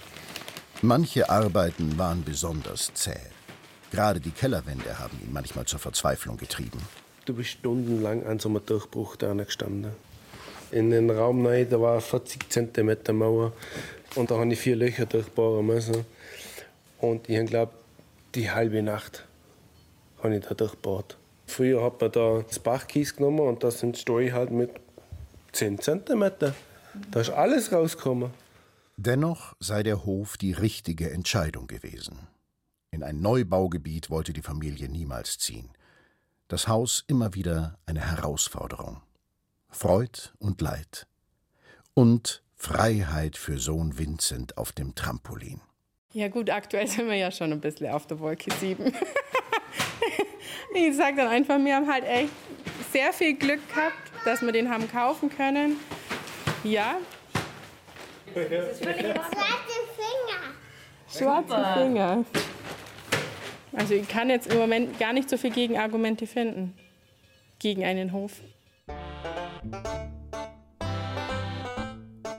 Manche 0.82 1.28
Arbeiten 1.28 1.98
waren 1.98 2.22
besonders 2.22 2.92
zäh. 2.94 3.18
Gerade 3.90 4.20
die 4.20 4.30
Kellerwände 4.30 5.00
haben 5.00 5.18
ihn 5.20 5.32
manchmal 5.32 5.64
zur 5.64 5.80
Verzweiflung 5.80 6.36
getrieben. 6.36 6.80
Du 7.24 7.34
bist 7.34 7.50
stundenlang 7.50 8.24
an 8.24 8.38
so 8.38 8.48
einem 8.48 8.64
Durchbruch 8.64 9.16
da 9.16 9.32
gestanden. 9.32 9.90
In 10.70 10.90
den 10.90 11.10
Raum 11.10 11.44
rein, 11.44 11.68
da 11.68 11.80
war 11.80 12.00
40 12.00 12.48
cm 12.48 13.16
Mauer 13.16 13.52
und 14.14 14.30
da 14.30 14.38
habe 14.38 14.52
ich 14.52 14.60
vier 14.60 14.76
Löcher 14.76 15.06
durchbohren 15.06 15.66
müssen. 15.66 16.04
Und 17.00 17.28
ich 17.28 17.46
glaube, 17.46 17.72
die 18.38 18.50
halbe 18.52 18.82
Nacht 18.82 19.26
habe 20.22 20.36
ich 20.36 20.44
da 20.44 20.54
durchbohrt. 20.54 21.18
Früher 21.46 21.82
hat 21.82 22.00
man 22.00 22.12
da 22.12 22.42
das 22.46 22.60
Bachkies 22.60 23.16
genommen 23.16 23.40
und 23.40 23.64
da 23.64 23.70
sind 23.70 23.98
Stoi 23.98 24.30
halt 24.30 24.52
mit 24.52 24.70
10 25.52 25.80
cm. 25.80 26.30
Da 27.10 27.20
ist 27.20 27.30
alles 27.30 27.72
rausgekommen. 27.72 28.30
Dennoch 28.96 29.54
sei 29.58 29.82
der 29.82 30.04
Hof 30.04 30.36
die 30.36 30.52
richtige 30.52 31.10
Entscheidung 31.10 31.66
gewesen. 31.66 32.28
In 32.90 33.02
ein 33.02 33.20
Neubaugebiet 33.20 34.08
wollte 34.08 34.32
die 34.32 34.42
Familie 34.42 34.88
niemals 34.88 35.38
ziehen. 35.38 35.70
Das 36.46 36.68
Haus 36.68 37.04
immer 37.08 37.34
wieder 37.34 37.76
eine 37.86 38.00
Herausforderung. 38.00 39.02
Freud 39.68 40.30
und 40.38 40.60
Leid. 40.60 41.06
Und 41.94 42.42
Freiheit 42.54 43.36
für 43.36 43.58
Sohn 43.58 43.98
Vincent 43.98 44.56
auf 44.58 44.72
dem 44.72 44.94
Trampolin. 44.94 45.60
Ja 46.12 46.28
gut, 46.28 46.48
aktuell 46.48 46.86
sind 46.86 47.06
wir 47.06 47.16
ja 47.16 47.30
schon 47.30 47.52
ein 47.52 47.60
bisschen 47.60 47.90
auf 47.90 48.06
der 48.06 48.18
Wolke 48.18 48.50
7. 48.54 48.82
ich 50.74 50.96
sage 50.96 51.16
dann 51.16 51.28
einfach, 51.28 51.58
wir 51.58 51.76
haben 51.76 51.92
halt 51.92 52.04
echt 52.04 52.30
sehr 52.90 53.12
viel 53.12 53.34
Glück 53.34 53.60
gehabt, 53.68 53.94
dass 54.24 54.40
wir 54.40 54.52
den 54.52 54.70
haben 54.70 54.90
kaufen 54.90 55.28
können. 55.28 55.76
Ja. 56.64 56.96
Schwarze 58.32 58.74
Finger. 58.74 59.20
Schwarze 61.10 61.78
Finger. 61.78 62.24
Also 63.72 63.94
ich 63.94 64.08
kann 64.08 64.30
jetzt 64.30 64.50
im 64.50 64.58
Moment 64.58 64.98
gar 64.98 65.12
nicht 65.12 65.28
so 65.28 65.36
viel 65.36 65.50
Gegenargumente 65.50 66.26
finden. 66.26 66.74
Gegen 67.58 67.84
einen 67.84 68.12
Hof. 68.12 68.32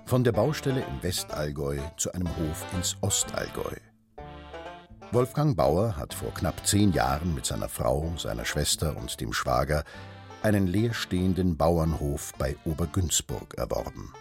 Von 0.10 0.24
der 0.24 0.32
Baustelle 0.32 0.82
im 0.82 1.04
Westallgäu 1.04 1.78
zu 1.96 2.12
einem 2.14 2.28
Hof 2.30 2.66
ins 2.74 2.98
Ostallgäu. 3.02 3.76
Wolfgang 5.12 5.56
Bauer 5.56 5.98
hat 5.98 6.16
vor 6.16 6.34
knapp 6.34 6.66
zehn 6.66 6.92
Jahren 6.94 7.36
mit 7.36 7.46
seiner 7.46 7.70
Frau, 7.70 8.12
seiner 8.18 8.44
Schwester 8.44 8.98
und 8.98 9.22
dem 9.22 9.34
Schwager 9.34 9.84
einen 10.42 10.66
leerstehenden 10.66 11.58
Bauernhof 11.58 12.34
bei 12.40 12.58
Obergünzburg 12.66 13.54
erworben. 13.60 14.12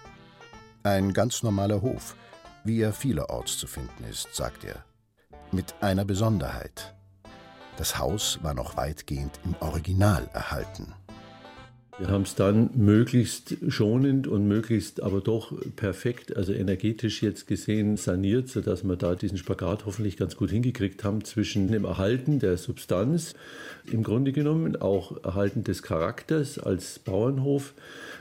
Ein 0.82 1.14
ganz 1.14 1.42
normaler 1.42 1.80
Hof, 1.80 2.16
wie 2.64 2.82
er 2.82 2.92
vielerorts 2.92 3.56
zu 3.56 3.66
finden 3.66 4.04
ist, 4.10 4.34
sagt 4.34 4.64
er. 4.64 4.84
Mit 5.52 5.74
einer 5.80 6.04
Besonderheit. 6.04 6.94
Das 7.78 7.98
Haus 7.98 8.40
war 8.42 8.52
noch 8.52 8.76
weitgehend 8.76 9.40
im 9.42 9.56
Original 9.60 10.28
erhalten. 10.34 10.92
Wir 11.98 12.10
haben 12.10 12.22
es 12.22 12.36
dann 12.36 12.70
möglichst 12.76 13.56
schonend 13.66 14.28
und 14.28 14.46
möglichst 14.46 15.02
aber 15.02 15.20
doch 15.20 15.52
perfekt, 15.74 16.36
also 16.36 16.52
energetisch 16.52 17.24
jetzt 17.24 17.48
gesehen, 17.48 17.96
saniert, 17.96 18.48
sodass 18.48 18.84
wir 18.84 18.94
da 18.94 19.16
diesen 19.16 19.36
Spagat 19.36 19.84
hoffentlich 19.84 20.16
ganz 20.16 20.36
gut 20.36 20.50
hingekriegt 20.50 21.02
haben 21.02 21.24
zwischen 21.24 21.66
dem 21.72 21.84
Erhalten 21.84 22.38
der 22.38 22.56
Substanz, 22.56 23.34
im 23.90 24.04
Grunde 24.04 24.30
genommen 24.30 24.76
auch 24.76 25.24
Erhalten 25.24 25.64
des 25.64 25.82
Charakters 25.82 26.60
als 26.60 27.00
Bauernhof, 27.00 27.74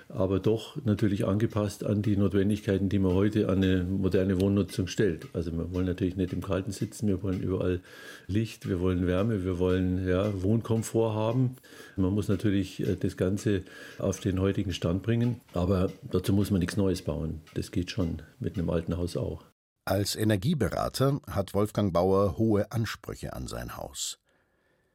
aber 0.09 0.39
doch 0.39 0.77
natürlich 0.85 1.25
angepasst 1.25 1.83
an 1.83 2.01
die 2.01 2.15
Notwendigkeiten, 2.15 2.89
die 2.89 2.99
man 2.99 3.13
heute 3.13 3.49
an 3.49 3.57
eine 3.57 3.83
moderne 3.83 4.39
Wohnnutzung 4.39 4.87
stellt. 4.87 5.27
Also 5.33 5.51
wir 5.51 5.73
wollen 5.73 5.85
natürlich 5.85 6.15
nicht 6.15 6.33
im 6.33 6.41
Kalten 6.41 6.71
sitzen, 6.71 7.07
wir 7.07 7.21
wollen 7.23 7.41
überall 7.41 7.81
Licht, 8.27 8.67
wir 8.67 8.79
wollen 8.79 9.05
Wärme, 9.05 9.43
wir 9.43 9.59
wollen 9.59 10.07
ja, 10.07 10.41
Wohnkomfort 10.41 11.13
haben. 11.13 11.57
Man 11.95 12.13
muss 12.13 12.27
natürlich 12.27 12.79
äh, 12.79 12.95
das 12.95 13.17
Ganze 13.17 13.63
auf 13.99 14.19
den 14.19 14.39
heutigen 14.39 14.73
Stand 14.73 15.03
bringen, 15.03 15.41
aber 15.53 15.91
dazu 16.03 16.33
muss 16.33 16.51
man 16.51 16.59
nichts 16.59 16.77
Neues 16.77 17.01
bauen. 17.01 17.41
Das 17.53 17.71
geht 17.71 17.91
schon 17.91 18.21
mit 18.39 18.57
einem 18.57 18.69
alten 18.69 18.97
Haus 18.97 19.17
auch. 19.17 19.43
Als 19.85 20.15
Energieberater 20.15 21.21
hat 21.29 21.53
Wolfgang 21.53 21.93
Bauer 21.93 22.37
hohe 22.37 22.71
Ansprüche 22.71 23.33
an 23.33 23.47
sein 23.47 23.77
Haus. 23.77 24.19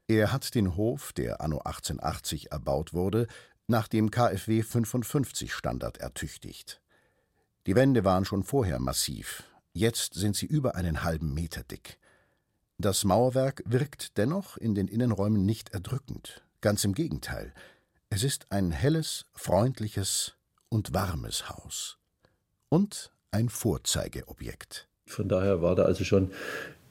Er 0.09 0.33
hat 0.33 0.55
den 0.55 0.77
Hof, 0.77 1.15
der 1.15 1.41
anno 1.41 1.59
1880 1.61 2.53
erbaut 2.53 2.93
wurde, 2.93 3.29
nach 3.67 3.89
dem 3.89 4.11
KfW 4.11 4.63
55 4.63 5.53
Standard 5.53 5.99
ertüchtigt. 5.99 6.81
Die 7.67 7.77
Wände 7.77 8.05
waren 8.05 8.25
schon 8.25 8.43
vorher 8.43 8.81
massiv, 8.81 9.45
jetzt 9.73 10.15
sind 10.15 10.37
sie 10.37 10.47
über 10.47 10.75
einen 10.75 11.05
halben 11.05 11.33
Meter 11.33 11.63
dick. 11.63 11.99
Das 12.79 13.05
Mauerwerk 13.05 13.63
wirkt 13.65 14.19
dennoch 14.19 14.57
in 14.57 14.75
den 14.75 14.89
Innenräumen 14.89 15.47
nicht 15.47 15.71
erdrückend, 15.71 16.43
ganz 16.61 16.85
im 16.85 16.95
Gegenteil. 16.95 17.55
Es 18.11 18.25
ist 18.25 18.47
ein 18.51 18.73
helles, 18.73 19.27
freundliches 19.33 20.35
und 20.69 20.93
warmes 20.93 21.49
Haus. 21.49 21.99
Und 22.69 23.13
ein 23.31 23.49
Vorzeigeobjekt. 23.49 24.89
Von 25.07 25.29
daher 25.29 25.63
war 25.63 25.75
da 25.77 25.85
also 25.85 26.05
schon 26.05 26.33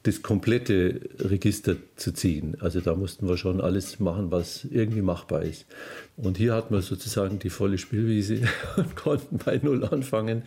das 0.03 0.23
komplette 0.23 1.01
Register 1.19 1.75
zu 1.95 2.11
ziehen. 2.11 2.57
Also 2.59 2.81
da 2.81 2.95
mussten 2.95 3.27
wir 3.27 3.37
schon 3.37 3.61
alles 3.61 3.99
machen, 3.99 4.31
was 4.31 4.65
irgendwie 4.65 5.01
machbar 5.03 5.43
ist. 5.43 5.65
Und 6.17 6.37
hier 6.37 6.55
hatten 6.55 6.73
wir 6.73 6.81
sozusagen 6.81 7.37
die 7.37 7.51
volle 7.51 7.77
Spielwiese 7.77 8.41
und 8.77 8.95
konnten 8.95 9.37
bei 9.37 9.59
Null 9.61 9.83
anfangen, 9.85 10.43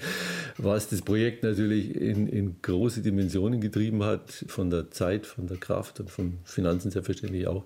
was 0.58 0.88
das 0.88 1.02
Projekt 1.02 1.44
natürlich 1.44 1.94
in, 1.94 2.26
in 2.26 2.56
große 2.62 3.00
Dimensionen 3.02 3.60
getrieben 3.60 4.02
hat, 4.02 4.44
von 4.48 4.70
der 4.70 4.90
Zeit, 4.90 5.26
von 5.26 5.46
der 5.46 5.58
Kraft 5.58 6.00
und 6.00 6.10
von 6.10 6.38
Finanzen 6.44 6.90
selbstverständlich 6.90 7.46
auch. 7.46 7.64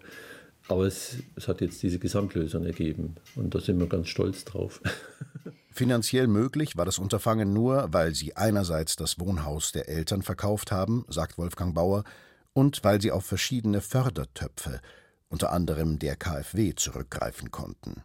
Aber 0.69 0.85
es, 0.85 1.17
es 1.37 1.49
hat 1.49 1.63
jetzt 1.63 1.83
diese 1.83 1.99
Gesamtlösung 1.99 2.67
ergeben 2.67 3.15
und 3.35 3.55
da 3.55 3.61
sind 3.61 3.81
wir 3.81 3.87
ganz 3.87 4.09
stolz 4.09 4.45
drauf. 4.45 4.83
Finanziell 5.73 6.27
möglich 6.27 6.77
war 6.77 6.85
das 6.85 6.99
Unterfangen 6.99 7.53
nur, 7.53 7.89
weil 7.93 8.15
sie 8.15 8.37
einerseits 8.37 8.97
das 8.97 9.19
Wohnhaus 9.19 9.73
der 9.73 9.89
Eltern 9.89 10.23
verkauft 10.23 10.73
haben, 10.73 11.05
sagt 11.09 11.39
Wolfgang 11.39 11.75
Bauer, 11.75 12.05
und 12.53 12.83
weil 12.83 13.01
sie 13.01 13.13
auf 13.13 13.25
verschiedene 13.25 13.81
Fördertöpfe, 13.81 14.81
unter 15.29 15.53
anderem 15.53 15.99
der 15.99 16.17
KfW, 16.17 16.75
zurückgreifen 16.75 17.51
konnten. 17.51 18.03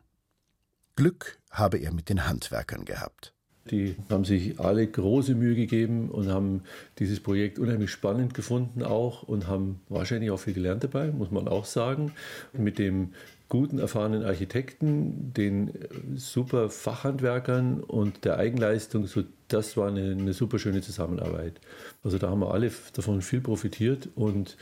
Glück 0.95 1.39
habe 1.50 1.77
er 1.77 1.91
mit 1.91 2.09
den 2.09 2.27
Handwerkern 2.27 2.85
gehabt. 2.85 3.33
Die 3.71 3.95
haben 4.09 4.25
sich 4.25 4.59
alle 4.59 4.85
große 4.85 5.35
Mühe 5.35 5.55
gegeben 5.55 6.09
und 6.09 6.27
haben 6.27 6.63
dieses 7.00 7.21
Projekt 7.21 7.59
unheimlich 7.59 7.91
spannend 7.91 8.33
gefunden 8.33 8.83
auch 8.83 9.23
und 9.23 9.47
haben 9.47 9.79
wahrscheinlich 9.88 10.31
auch 10.31 10.39
viel 10.39 10.53
gelernt 10.53 10.83
dabei, 10.83 11.12
muss 11.12 11.31
man 11.31 11.47
auch 11.47 11.65
sagen. 11.65 12.12
mit 12.51 12.77
dem 12.77 13.13
guten, 13.53 13.77
erfahrenen 13.77 14.24
Architekten, 14.24 15.31
den 15.31 15.72
super 16.15 16.72
Fachhandwerkern 16.72 17.81
und 17.81 18.25
der 18.25 18.38
Eigenleistung, 18.38 19.05
so, 19.05 19.25
das 19.48 19.77
war 19.77 19.89
eine, 19.89 20.13
eine 20.13 20.33
super 20.33 20.57
schöne 20.57 20.81
Zusammenarbeit. 20.81 21.62
Also 22.03 22.17
da 22.17 22.31
haben 22.31 22.39
wir 22.39 22.51
alle 22.51 22.72
davon 22.93 23.22
viel 23.22 23.41
profitiert 23.41 24.10
und 24.15 24.57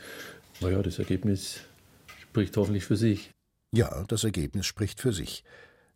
naja, 0.60 0.82
das 0.82 0.98
Ergebnis 0.98 1.60
spricht 2.20 2.54
hoffentlich 2.58 2.84
für 2.84 2.98
sich. 2.98 3.30
Ja, 3.74 4.04
das 4.08 4.24
Ergebnis 4.24 4.66
spricht 4.66 5.00
für 5.00 5.14
sich. 5.14 5.42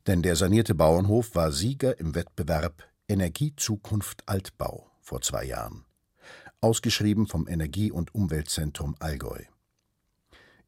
Denn 0.07 0.23
der 0.23 0.35
sanierte 0.35 0.75
Bauernhof 0.75 1.35
war 1.35 1.53
Sieger 1.53 2.01
im 2.01 2.15
Wettbewerb 2.15 2.83
Energiezukunft 3.09 4.23
Altbau 4.25 4.91
vor 5.03 5.21
zwei 5.21 5.45
Jahren. 5.45 5.85
Ausgeschrieben 6.63 7.27
vom 7.27 7.47
Energie- 7.47 7.93
und 7.93 8.15
Umweltzentrum 8.15 8.97
Allgäu. 9.01 9.43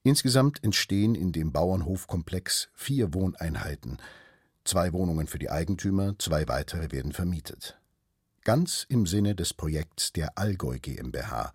Insgesamt 0.02 0.62
entstehen 0.64 1.14
in 1.14 1.32
dem 1.32 1.52
Bauernhofkomplex 1.52 2.70
vier 2.74 3.14
Wohneinheiten. 3.14 3.98
Zwei 4.64 4.92
Wohnungen 4.92 5.26
für 5.26 5.38
die 5.38 5.50
Eigentümer, 5.50 6.14
zwei 6.18 6.46
weitere 6.48 6.92
werden 6.92 7.12
vermietet. 7.12 7.78
Ganz 8.44 8.86
im 8.88 9.06
Sinne 9.06 9.34
des 9.34 9.52
Projekts 9.54 10.12
der 10.12 10.38
Allgäu 10.38 10.78
GmbH, 10.78 11.52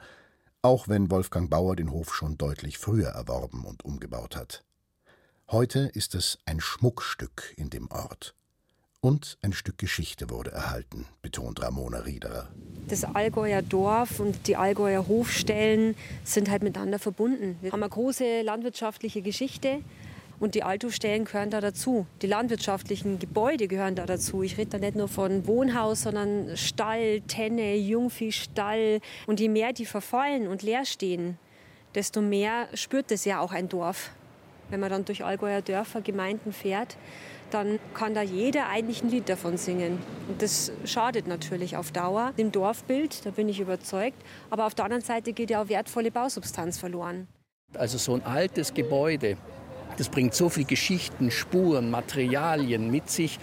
auch 0.61 0.87
wenn 0.87 1.09
Wolfgang 1.09 1.49
Bauer 1.49 1.75
den 1.75 1.91
Hof 1.91 2.13
schon 2.13 2.37
deutlich 2.37 2.77
früher 2.77 3.09
erworben 3.09 3.65
und 3.65 3.83
umgebaut 3.85 4.35
hat. 4.35 4.63
Heute 5.49 5.91
ist 5.93 6.15
es 6.15 6.37
ein 6.45 6.59
Schmuckstück 6.59 7.53
in 7.57 7.69
dem 7.69 7.89
Ort. 7.91 8.35
Und 9.03 9.37
ein 9.41 9.51
Stück 9.51 9.77
Geschichte 9.79 10.29
wurde 10.29 10.51
erhalten, 10.51 11.05
betont 11.21 11.61
Ramona 11.61 11.99
Riederer. 11.99 12.47
Das 12.87 13.03
Allgäuer 13.03 13.61
Dorf 13.61 14.21
und 14.21 14.47
die 14.47 14.55
Allgäuer 14.55 15.09
Hofstellen 15.09 15.95
sind 16.23 16.49
halt 16.49 16.63
miteinander 16.63 16.99
verbunden. 16.99 17.57
Wir 17.59 17.73
haben 17.73 17.83
eine 17.83 17.89
große 17.89 18.43
landwirtschaftliche 18.43 19.21
Geschichte 19.21 19.81
und 20.39 20.55
die 20.55 20.63
Althofstellen 20.63 21.25
gehören 21.25 21.49
da 21.49 21.59
dazu. 21.59 22.07
Die 22.21 22.27
landwirtschaftlichen 22.27 23.19
Gebäude 23.19 23.67
gehören 23.67 23.95
da 23.95 24.05
dazu. 24.05 24.41
Ich 24.41 24.57
rede 24.57 24.69
da 24.69 24.77
nicht 24.77 24.95
nur 24.95 25.09
von 25.09 25.45
Wohnhaus, 25.47 26.03
sondern 26.03 26.55
Stall, 26.55 27.19
Tenne, 27.27 27.75
Jungviehstall. 27.75 29.01
Und 29.27 29.41
je 29.41 29.49
mehr 29.49 29.73
die 29.73 29.85
verfallen 29.85 30.47
und 30.47 30.61
leer 30.61 30.85
stehen, 30.85 31.37
desto 31.93 32.21
mehr 32.21 32.69
spürt 32.73 33.11
es 33.11 33.25
ja 33.25 33.41
auch 33.41 33.51
ein 33.51 33.67
Dorf. 33.67 34.11
Wenn 34.69 34.79
man 34.79 34.89
dann 34.89 35.03
durch 35.03 35.25
Allgäuer 35.25 35.61
Dörfer, 35.61 35.99
Gemeinden 35.99 36.53
fährt, 36.53 36.95
dann 37.53 37.79
kann 37.93 38.13
da 38.13 38.21
jeder 38.21 38.67
eigentlich 38.69 39.03
ein 39.03 39.09
Lied 39.09 39.29
davon 39.29 39.57
singen. 39.57 39.99
Und 40.27 40.41
das 40.41 40.71
schadet 40.85 41.27
natürlich 41.27 41.77
auf 41.77 41.91
Dauer 41.91 42.33
dem 42.37 42.51
Dorfbild, 42.51 43.25
da 43.25 43.31
bin 43.31 43.49
ich 43.49 43.59
überzeugt. 43.59 44.17
Aber 44.49 44.65
auf 44.65 44.75
der 44.75 44.85
anderen 44.85 45.03
Seite 45.03 45.33
geht 45.33 45.49
ja 45.49 45.61
auch 45.61 45.69
wertvolle 45.69 46.11
Bausubstanz 46.11 46.77
verloren. 46.77 47.27
Also 47.75 47.97
so 47.97 48.13
ein 48.13 48.23
altes 48.23 48.73
Gebäude, 48.73 49.37
das 49.97 50.09
bringt 50.09 50.33
so 50.33 50.49
viele 50.49 50.65
Geschichten, 50.65 51.31
Spuren, 51.31 51.91
Materialien 51.91 52.89
mit 52.89 53.09
sich. 53.09 53.39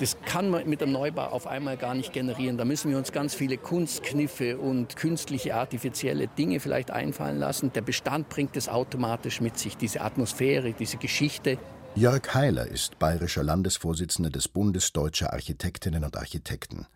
Das 0.00 0.16
kann 0.24 0.50
man 0.50 0.68
mit 0.68 0.82
einem 0.82 0.92
Neubau 0.92 1.26
auf 1.26 1.46
einmal 1.46 1.76
gar 1.76 1.94
nicht 1.94 2.12
generieren. 2.12 2.56
Da 2.56 2.64
müssen 2.64 2.90
wir 2.90 2.98
uns 2.98 3.12
ganz 3.12 3.34
viele 3.34 3.56
Kunstkniffe 3.56 4.58
und 4.58 4.96
künstliche, 4.96 5.54
artifizielle 5.54 6.26
Dinge 6.26 6.60
vielleicht 6.60 6.90
einfallen 6.90 7.38
lassen. 7.38 7.72
Der 7.72 7.82
Bestand 7.82 8.28
bringt 8.28 8.56
es 8.56 8.68
automatisch 8.68 9.40
mit 9.40 9.58
sich, 9.58 9.76
diese 9.76 10.00
Atmosphäre, 10.00 10.72
diese 10.72 10.96
Geschichte. 10.96 11.58
Jörg 11.94 12.32
Heiler 12.32 12.66
ist 12.68 12.98
bayerischer 12.98 13.42
Landesvorsitzender 13.42 14.30
des 14.30 14.48
Bundes 14.48 14.94
Deutscher 14.94 15.34
Architektinnen 15.34 16.04
und 16.04 16.16
Architekten. 16.16 16.86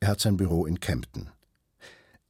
Er 0.00 0.08
hat 0.08 0.20
sein 0.20 0.38
Büro 0.38 0.64
in 0.64 0.80
Kempten. 0.80 1.28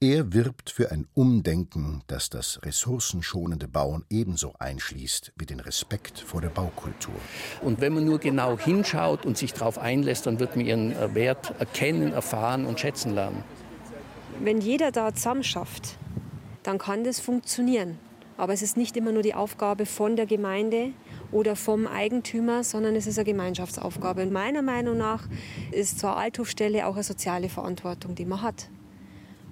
Er 0.01 0.33
wirbt 0.33 0.69
für 0.69 0.91
ein 0.91 1.07
Umdenken, 1.13 2.03
das 2.07 2.29
das 2.29 2.59
ressourcenschonende 2.63 3.69
Bauen 3.69 4.03
ebenso 4.09 4.53
einschließt 4.59 5.31
wie 5.37 5.45
den 5.45 5.61
Respekt 5.61 6.19
vor 6.19 6.41
der 6.41 6.49
Baukultur. 6.49 7.15
Und 7.61 7.79
wenn 7.79 7.93
man 7.93 8.03
nur 8.03 8.19
genau 8.19 8.59
hinschaut 8.59 9.25
und 9.25 9.37
sich 9.37 9.53
darauf 9.53 9.79
einlässt, 9.79 10.25
dann 10.25 10.41
wird 10.41 10.57
man 10.57 10.65
ihren 10.65 11.15
Wert 11.15 11.53
erkennen, 11.59 12.11
erfahren 12.11 12.65
und 12.65 12.77
schätzen 12.77 13.15
lernen. 13.15 13.45
Wenn 14.43 14.59
jeder 14.59 14.91
da 14.91 15.15
zusammen 15.15 15.45
schafft, 15.45 15.97
dann 16.63 16.77
kann 16.77 17.05
das 17.05 17.21
funktionieren. 17.21 17.97
Aber 18.35 18.51
es 18.51 18.61
ist 18.61 18.75
nicht 18.75 18.97
immer 18.97 19.13
nur 19.13 19.23
die 19.23 19.33
Aufgabe 19.33 19.85
von 19.85 20.17
der 20.17 20.25
Gemeinde 20.25 20.91
oder 21.31 21.55
vom 21.55 21.87
Eigentümer, 21.87 22.63
sondern 22.63 22.95
es 22.95 23.07
ist 23.07 23.17
eine 23.17 23.25
Gemeinschaftsaufgabe. 23.25 24.21
Und 24.23 24.31
meiner 24.31 24.61
Meinung 24.61 24.97
nach 24.97 25.27
ist 25.71 25.99
zur 25.99 26.17
Althofstelle 26.17 26.87
auch 26.87 26.95
eine 26.95 27.03
soziale 27.03 27.49
Verantwortung, 27.49 28.15
die 28.15 28.25
man 28.25 28.41
hat. 28.41 28.69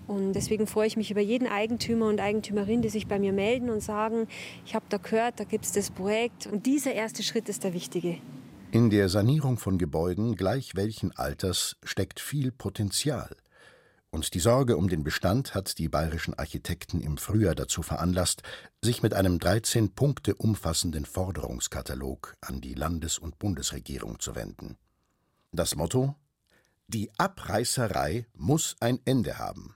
Und 0.07 0.33
deswegen 0.33 0.67
freue 0.67 0.87
ich 0.87 0.97
mich 0.97 1.09
über 1.09 1.21
jeden 1.21 1.47
Eigentümer 1.47 2.07
und 2.07 2.19
Eigentümerin, 2.19 2.81
die 2.81 2.89
sich 2.89 3.07
bei 3.07 3.17
mir 3.17 3.33
melden 3.33 3.69
und 3.69 3.81
sagen, 3.81 4.27
ich 4.65 4.75
habe 4.75 4.85
da 4.89 4.97
gehört, 4.97 5.39
da 5.39 5.43
gibt 5.43 5.65
es 5.65 5.71
das 5.71 5.89
Projekt. 5.89 6.47
Und 6.47 6.65
dieser 6.65 6.93
erste 6.93 7.23
Schritt 7.23 7.49
ist 7.49 7.63
der 7.63 7.73
wichtige. 7.73 8.17
In 8.71 8.89
der 8.89 9.09
Sanierung 9.09 9.57
von 9.57 9.77
Gebäuden, 9.77 10.35
gleich 10.35 10.75
welchen 10.75 11.11
Alters, 11.15 11.77
steckt 11.83 12.19
viel 12.19 12.51
Potenzial. 12.51 13.35
Und 14.15 14.33
die 14.33 14.39
Sorge 14.39 14.77
um 14.77 14.87
den 14.87 15.03
Bestand 15.03 15.55
hat 15.55 15.77
die 15.77 15.89
bayerischen 15.89 16.35
Architekten 16.35 17.01
im 17.01 17.17
Frühjahr 17.17 17.53
dazu 17.53 17.81
veranlasst, 17.81 18.43
sich 18.81 19.03
mit 19.03 19.13
einem 19.13 19.39
13 19.39 19.93
Punkte 19.93 20.35
umfassenden 20.35 21.03
Forderungskatalog 21.03 22.33
an 22.39 22.61
die 22.61 22.75
Landes- 22.75 23.19
und 23.19 23.39
Bundesregierung 23.39 24.21
zu 24.21 24.33
wenden. 24.33 24.77
Das 25.51 25.75
Motto 25.75 26.15
Die 26.87 27.11
Abreißerei 27.17 28.25
muss 28.33 28.77
ein 28.79 29.01
Ende 29.03 29.37
haben. 29.37 29.75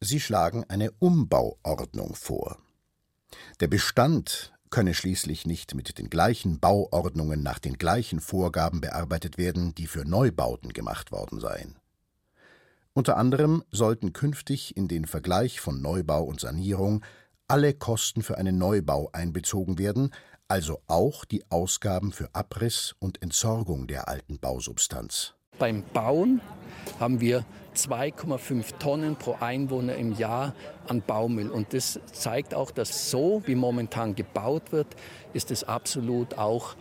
Sie 0.00 0.20
schlagen 0.20 0.64
eine 0.68 0.90
Umbauordnung 0.98 2.14
vor. 2.14 2.58
Der 3.60 3.68
Bestand 3.68 4.52
könne 4.68 4.92
schließlich 4.92 5.46
nicht 5.46 5.74
mit 5.74 5.96
den 5.96 6.10
gleichen 6.10 6.60
Bauordnungen 6.60 7.42
nach 7.42 7.60
den 7.60 7.78
gleichen 7.78 8.20
Vorgaben 8.20 8.82
bearbeitet 8.82 9.38
werden, 9.38 9.74
die 9.74 9.86
für 9.86 10.04
Neubauten 10.04 10.74
gemacht 10.74 11.12
worden 11.12 11.40
seien. 11.40 11.78
Unter 12.96 13.16
anderem 13.16 13.64
sollten 13.72 14.12
künftig 14.12 14.76
in 14.76 14.86
den 14.86 15.04
Vergleich 15.04 15.60
von 15.60 15.82
Neubau 15.82 16.22
und 16.22 16.38
Sanierung 16.38 17.04
alle 17.48 17.74
Kosten 17.74 18.22
für 18.22 18.38
einen 18.38 18.56
Neubau 18.56 19.10
einbezogen 19.12 19.78
werden, 19.78 20.10
also 20.46 20.80
auch 20.86 21.24
die 21.24 21.42
Ausgaben 21.50 22.12
für 22.12 22.32
Abriss 22.34 22.94
und 23.00 23.20
Entsorgung 23.20 23.88
der 23.88 24.06
alten 24.06 24.38
Bausubstanz. 24.38 25.34
Beim 25.58 25.82
Bauen 25.92 26.40
haben 27.00 27.20
wir 27.20 27.44
2,5 27.74 28.78
Tonnen 28.78 29.16
pro 29.16 29.38
Einwohner 29.40 29.96
im 29.96 30.12
Jahr 30.16 30.54
an 30.86 31.02
Baumüll. 31.02 31.50
Und 31.50 31.74
das 31.74 31.98
zeigt 32.12 32.54
auch, 32.54 32.70
dass 32.70 33.10
so, 33.10 33.42
wie 33.46 33.56
momentan 33.56 34.14
gebaut 34.14 34.70
wird, 34.70 34.86
ist 35.32 35.50
es 35.50 35.64
absolut 35.64 36.38
auch 36.38 36.76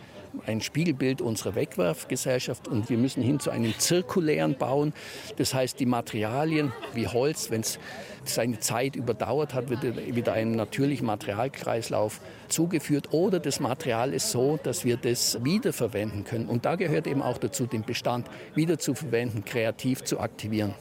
ein 0.46 0.62
Spiegelbild 0.62 1.22
unserer 1.22 1.56
Wegwerfgesellschaft 1.56 2.68
und 2.68 2.90
wir 2.90 2.98
müssen 2.98 3.22
hin 3.24 3.40
zu 3.40 3.52
einem 3.52 3.78
zirkulären 3.78 4.56
Bauen. 4.58 4.94
Das 5.38 5.54
heißt, 5.54 5.80
die 5.80 5.86
Materialien 5.86 6.72
wie 6.94 7.08
Holz, 7.08 7.52
wenn 7.52 7.62
es 7.62 7.80
seine 8.26 8.60
Zeit 8.60 8.96
überdauert 8.96 9.54
hat, 9.54 9.70
wird 9.70 9.84
wieder 10.16 10.34
einem 10.34 10.56
natürlichen 10.56 11.06
Materialkreislauf 11.06 12.22
zugeführt 12.48 13.12
oder 13.12 13.40
das 13.40 13.60
Material 13.60 14.14
ist 14.14 14.32
so, 14.32 14.60
dass 14.64 14.86
wir 14.86 14.98
das 14.98 15.44
wiederverwenden 15.44 16.24
können. 16.24 16.48
Und 16.48 16.66
da 16.66 16.76
gehört 16.76 17.08
eben 17.08 17.22
auch 17.22 17.38
dazu, 17.38 17.66
den 17.66 17.84
Bestand 17.84 18.28
wieder 18.56 18.80
zu 18.80 18.96
verwenden, 18.96 19.44
kreativ 19.46 20.04
zu 20.04 20.20
aktivieren. 20.20 20.74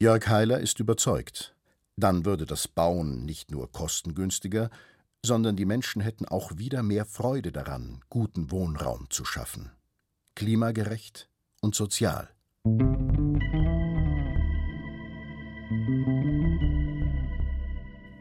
Jörg 0.00 0.26
Heiler 0.28 0.60
ist 0.60 0.80
überzeugt. 0.80 1.54
Dann 1.96 2.24
würde 2.24 2.44
das 2.44 2.66
Bauen 2.66 3.24
nicht 3.24 3.50
nur 3.50 3.70
kostengünstiger, 3.70 4.70
sondern 5.24 5.56
die 5.56 5.64
Menschen 5.64 6.02
hätten 6.02 6.26
auch 6.26 6.58
wieder 6.58 6.82
mehr 6.82 7.06
Freude 7.06 7.50
daran, 7.50 8.00
guten 8.10 8.50
Wohnraum 8.50 9.06
zu 9.08 9.24
schaffen. 9.24 9.70
Klimagerecht 10.34 11.30
und 11.62 11.74
sozial. 11.74 12.28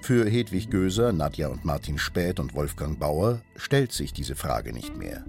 Für 0.02 0.30
Hedwig 0.30 0.70
Göser, 0.70 1.12
Nadja 1.12 1.48
und 1.50 1.66
Martin 1.66 1.98
Späth 1.98 2.40
und 2.40 2.56
Wolfgang 2.56 3.00
Bauer 3.00 3.42
stellt 3.56 3.92
sich 3.92 4.14
diese 4.14 4.36
Frage 4.36 4.72
nicht 4.74 4.96
mehr. 4.96 5.26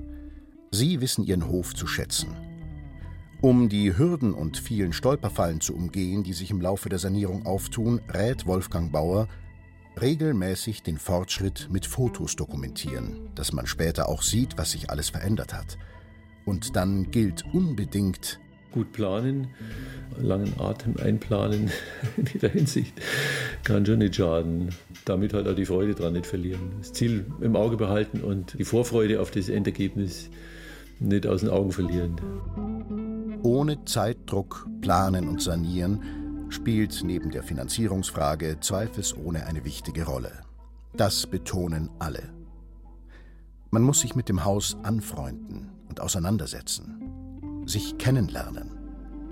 Sie 0.71 1.01
wissen 1.01 1.25
ihren 1.25 1.49
Hof 1.49 1.75
zu 1.75 1.87
schätzen. 1.87 2.37
Um 3.41 3.69
die 3.69 3.97
Hürden 3.97 4.33
und 4.33 4.59
vielen 4.59 4.93
Stolperfallen 4.93 5.61
zu 5.61 5.75
umgehen, 5.75 6.23
die 6.23 6.33
sich 6.33 6.51
im 6.51 6.61
Laufe 6.61 6.89
der 6.89 6.99
Sanierung 6.99 7.47
auftun, 7.47 8.01
rät 8.09 8.47
Wolfgang 8.47 8.91
Bauer, 8.91 9.29
regelmäßig 10.01 10.83
den 10.83 10.99
Fortschritt 10.99 11.69
mit 11.71 11.87
Fotos 11.87 12.37
dokumentieren, 12.37 13.31
dass 13.35 13.53
man 13.53 13.67
später 13.67 14.09
auch 14.09 14.23
sieht, 14.23 14.59
was 14.59 14.73
sich 14.73 14.91
alles 14.91 15.11
verändert 15.11 15.55
hat. 15.55 15.79
Und 16.45 16.77
dann 16.77 17.11
gilt 17.11 17.45
unbedingt 17.53 18.41
gut 18.73 18.93
planen, 18.93 19.49
langen 20.19 20.59
Atem 20.59 20.97
einplanen 20.97 21.71
in 22.17 22.27
jeder 22.33 22.49
Hinsicht 22.49 23.01
kann 23.63 23.87
schon 23.87 24.01
nicht 24.01 24.17
schaden. 24.17 24.71
Damit 25.05 25.33
halt 25.33 25.47
auch 25.47 25.55
die 25.55 25.65
Freude 25.65 25.95
dran 25.95 26.15
nicht 26.15 26.27
verlieren. 26.27 26.73
Das 26.79 26.93
Ziel 26.93 27.27
im 27.41 27.55
Auge 27.55 27.77
behalten 27.77 28.21
und 28.21 28.59
die 28.59 28.65
Vorfreude 28.65 29.21
auf 29.21 29.31
das 29.31 29.49
Endergebnis 29.49 30.29
nicht 30.99 31.27
aus 31.27 31.41
den 31.41 31.51
Augen 31.51 31.71
verlieren. 31.71 32.17
Ohne 33.43 33.85
Zeitdruck 33.85 34.67
planen 34.81 35.29
und 35.29 35.41
sanieren 35.41 36.24
spielt 36.55 37.03
neben 37.05 37.31
der 37.31 37.43
Finanzierungsfrage 37.43 38.59
zweifelsohne 38.61 39.47
eine 39.47 39.65
wichtige 39.65 40.05
Rolle. 40.05 40.33
Das 40.97 41.27
betonen 41.27 41.91
alle. 41.99 42.33
Man 43.71 43.83
muss 43.83 44.01
sich 44.01 44.15
mit 44.15 44.29
dem 44.29 44.45
Haus 44.45 44.77
anfreunden 44.85 45.73
und 45.89 46.01
auseinandersetzen, 46.01 47.63
sich 47.67 47.99
kennenlernen. 47.99 48.71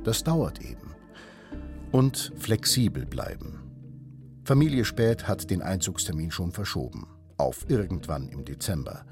Das 0.02 0.24
dauert 0.24 0.60
eben. 0.60 0.94
Und 1.92 2.32
flexibel 2.36 3.06
bleiben. 3.06 3.60
Familie 4.44 4.84
Späth 4.84 5.28
hat 5.28 5.50
den 5.50 5.62
Einzugstermin 5.62 6.32
schon 6.32 6.50
verschoben, 6.50 7.06
auf 7.36 7.70
irgendwann 7.70 8.28
im 8.28 8.44
Dezember. 8.44 9.04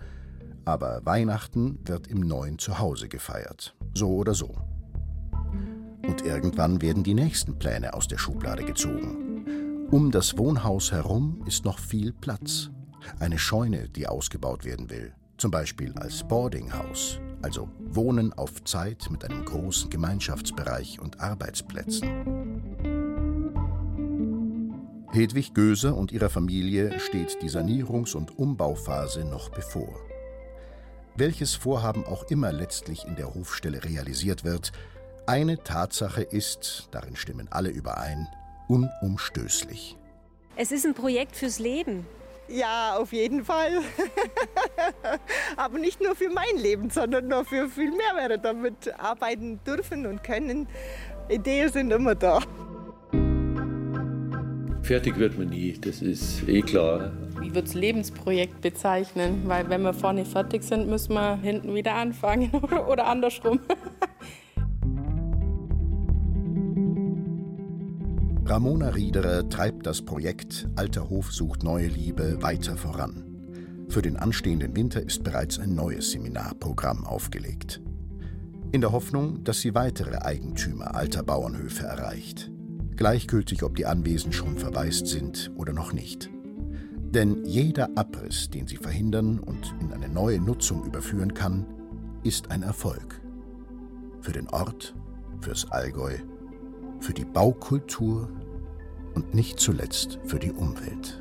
Aber 0.64 1.00
Weihnachten 1.04 1.78
wird 1.84 2.08
im 2.08 2.20
neuen 2.20 2.58
Zuhause 2.58 3.08
gefeiert, 3.08 3.76
so 3.94 4.16
oder 4.16 4.34
so. 4.34 4.56
Irgendwann 6.22 6.82
werden 6.82 7.02
die 7.02 7.14
nächsten 7.14 7.58
Pläne 7.58 7.94
aus 7.94 8.08
der 8.08 8.18
Schublade 8.18 8.64
gezogen. 8.64 9.86
Um 9.90 10.10
das 10.10 10.38
Wohnhaus 10.38 10.92
herum 10.92 11.42
ist 11.46 11.64
noch 11.64 11.78
viel 11.78 12.12
Platz. 12.12 12.70
Eine 13.18 13.38
Scheune, 13.38 13.88
die 13.88 14.06
ausgebaut 14.06 14.64
werden 14.64 14.90
will. 14.90 15.12
Zum 15.36 15.50
Beispiel 15.50 15.92
als 15.94 16.22
Boardinghaus, 16.22 17.18
also 17.42 17.68
Wohnen 17.78 18.32
auf 18.34 18.62
Zeit 18.64 19.08
mit 19.10 19.24
einem 19.24 19.44
großen 19.44 19.88
Gemeinschaftsbereich 19.88 21.00
und 21.00 21.20
Arbeitsplätzen. 21.20 22.08
Hedwig 25.12 25.54
Göser 25.54 25.96
und 25.96 26.12
ihrer 26.12 26.30
Familie 26.30 27.00
steht 27.00 27.42
die 27.42 27.50
Sanierungs- 27.50 28.14
und 28.14 28.38
Umbauphase 28.38 29.24
noch 29.24 29.48
bevor. 29.48 29.98
Welches 31.16 31.54
Vorhaben 31.54 32.04
auch 32.04 32.30
immer 32.30 32.52
letztlich 32.52 33.06
in 33.06 33.16
der 33.16 33.34
Hofstelle 33.34 33.82
realisiert 33.82 34.44
wird, 34.44 34.70
eine 35.26 35.62
Tatsache 35.62 36.22
ist, 36.22 36.88
darin 36.90 37.16
stimmen 37.16 37.48
alle 37.50 37.70
überein, 37.70 38.28
unumstößlich. 38.68 39.96
Es 40.56 40.72
ist 40.72 40.84
ein 40.84 40.94
Projekt 40.94 41.36
fürs 41.36 41.58
Leben. 41.58 42.06
Ja, 42.48 42.96
auf 42.98 43.12
jeden 43.12 43.44
Fall. 43.44 43.80
Aber 45.56 45.78
nicht 45.78 46.00
nur 46.00 46.16
für 46.16 46.28
mein 46.28 46.60
Leben, 46.60 46.90
sondern 46.90 47.28
noch 47.28 47.46
für 47.46 47.68
viel 47.68 47.90
mehr 47.92 48.16
werde 48.16 48.38
damit 48.38 48.92
arbeiten 48.98 49.60
dürfen 49.64 50.06
und 50.06 50.24
können. 50.24 50.66
Ideen 51.28 51.70
sind 51.70 51.92
immer 51.92 52.16
da. 52.16 52.40
Fertig 54.82 55.18
wird 55.18 55.38
man 55.38 55.50
nie, 55.50 55.78
das 55.80 56.02
ist 56.02 56.48
eh 56.48 56.62
klar. 56.62 57.12
Ich 57.42 57.54
würde 57.54 57.68
es 57.68 57.74
Lebensprojekt 57.74 58.60
bezeichnen, 58.60 59.42
weil 59.44 59.68
wenn 59.70 59.82
wir 59.82 59.94
vorne 59.94 60.24
fertig 60.24 60.64
sind, 60.64 60.88
müssen 60.88 61.14
wir 61.14 61.36
hinten 61.36 61.74
wieder 61.74 61.94
anfangen 61.94 62.50
oder 62.88 63.06
andersrum. 63.06 63.60
Ramona 68.50 68.88
Riederer 68.88 69.48
treibt 69.48 69.86
das 69.86 70.02
Projekt 70.02 70.66
Alter 70.74 71.08
Hof 71.08 71.30
sucht 71.30 71.62
neue 71.62 71.86
Liebe 71.86 72.42
weiter 72.42 72.76
voran. 72.76 73.22
Für 73.88 74.02
den 74.02 74.16
anstehenden 74.16 74.74
Winter 74.74 75.00
ist 75.00 75.22
bereits 75.22 75.60
ein 75.60 75.76
neues 75.76 76.10
Seminarprogramm 76.10 77.06
aufgelegt. 77.06 77.80
In 78.72 78.80
der 78.80 78.90
Hoffnung, 78.90 79.44
dass 79.44 79.60
sie 79.60 79.76
weitere 79.76 80.16
Eigentümer 80.16 80.96
alter 80.96 81.22
Bauernhöfe 81.22 81.84
erreicht. 81.84 82.50
Gleichgültig, 82.96 83.62
ob 83.62 83.76
die 83.76 83.86
Anwesen 83.86 84.32
schon 84.32 84.58
verwaist 84.58 85.06
sind 85.06 85.52
oder 85.54 85.72
noch 85.72 85.92
nicht. 85.92 86.28
Denn 87.14 87.44
jeder 87.44 87.90
Abriss, 87.94 88.50
den 88.50 88.66
sie 88.66 88.78
verhindern 88.78 89.38
und 89.38 89.76
in 89.80 89.92
eine 89.92 90.08
neue 90.08 90.40
Nutzung 90.40 90.84
überführen 90.84 91.34
kann, 91.34 91.66
ist 92.24 92.50
ein 92.50 92.64
Erfolg. 92.64 93.20
Für 94.20 94.32
den 94.32 94.48
Ort, 94.48 94.96
fürs 95.40 95.70
Allgäu, 95.70 96.16
für 96.98 97.14
die 97.14 97.24
Baukultur 97.24 98.28
und 99.14 99.34
nicht 99.34 99.60
zuletzt 99.60 100.18
für 100.24 100.38
die 100.38 100.52
Umwelt. 100.52 101.20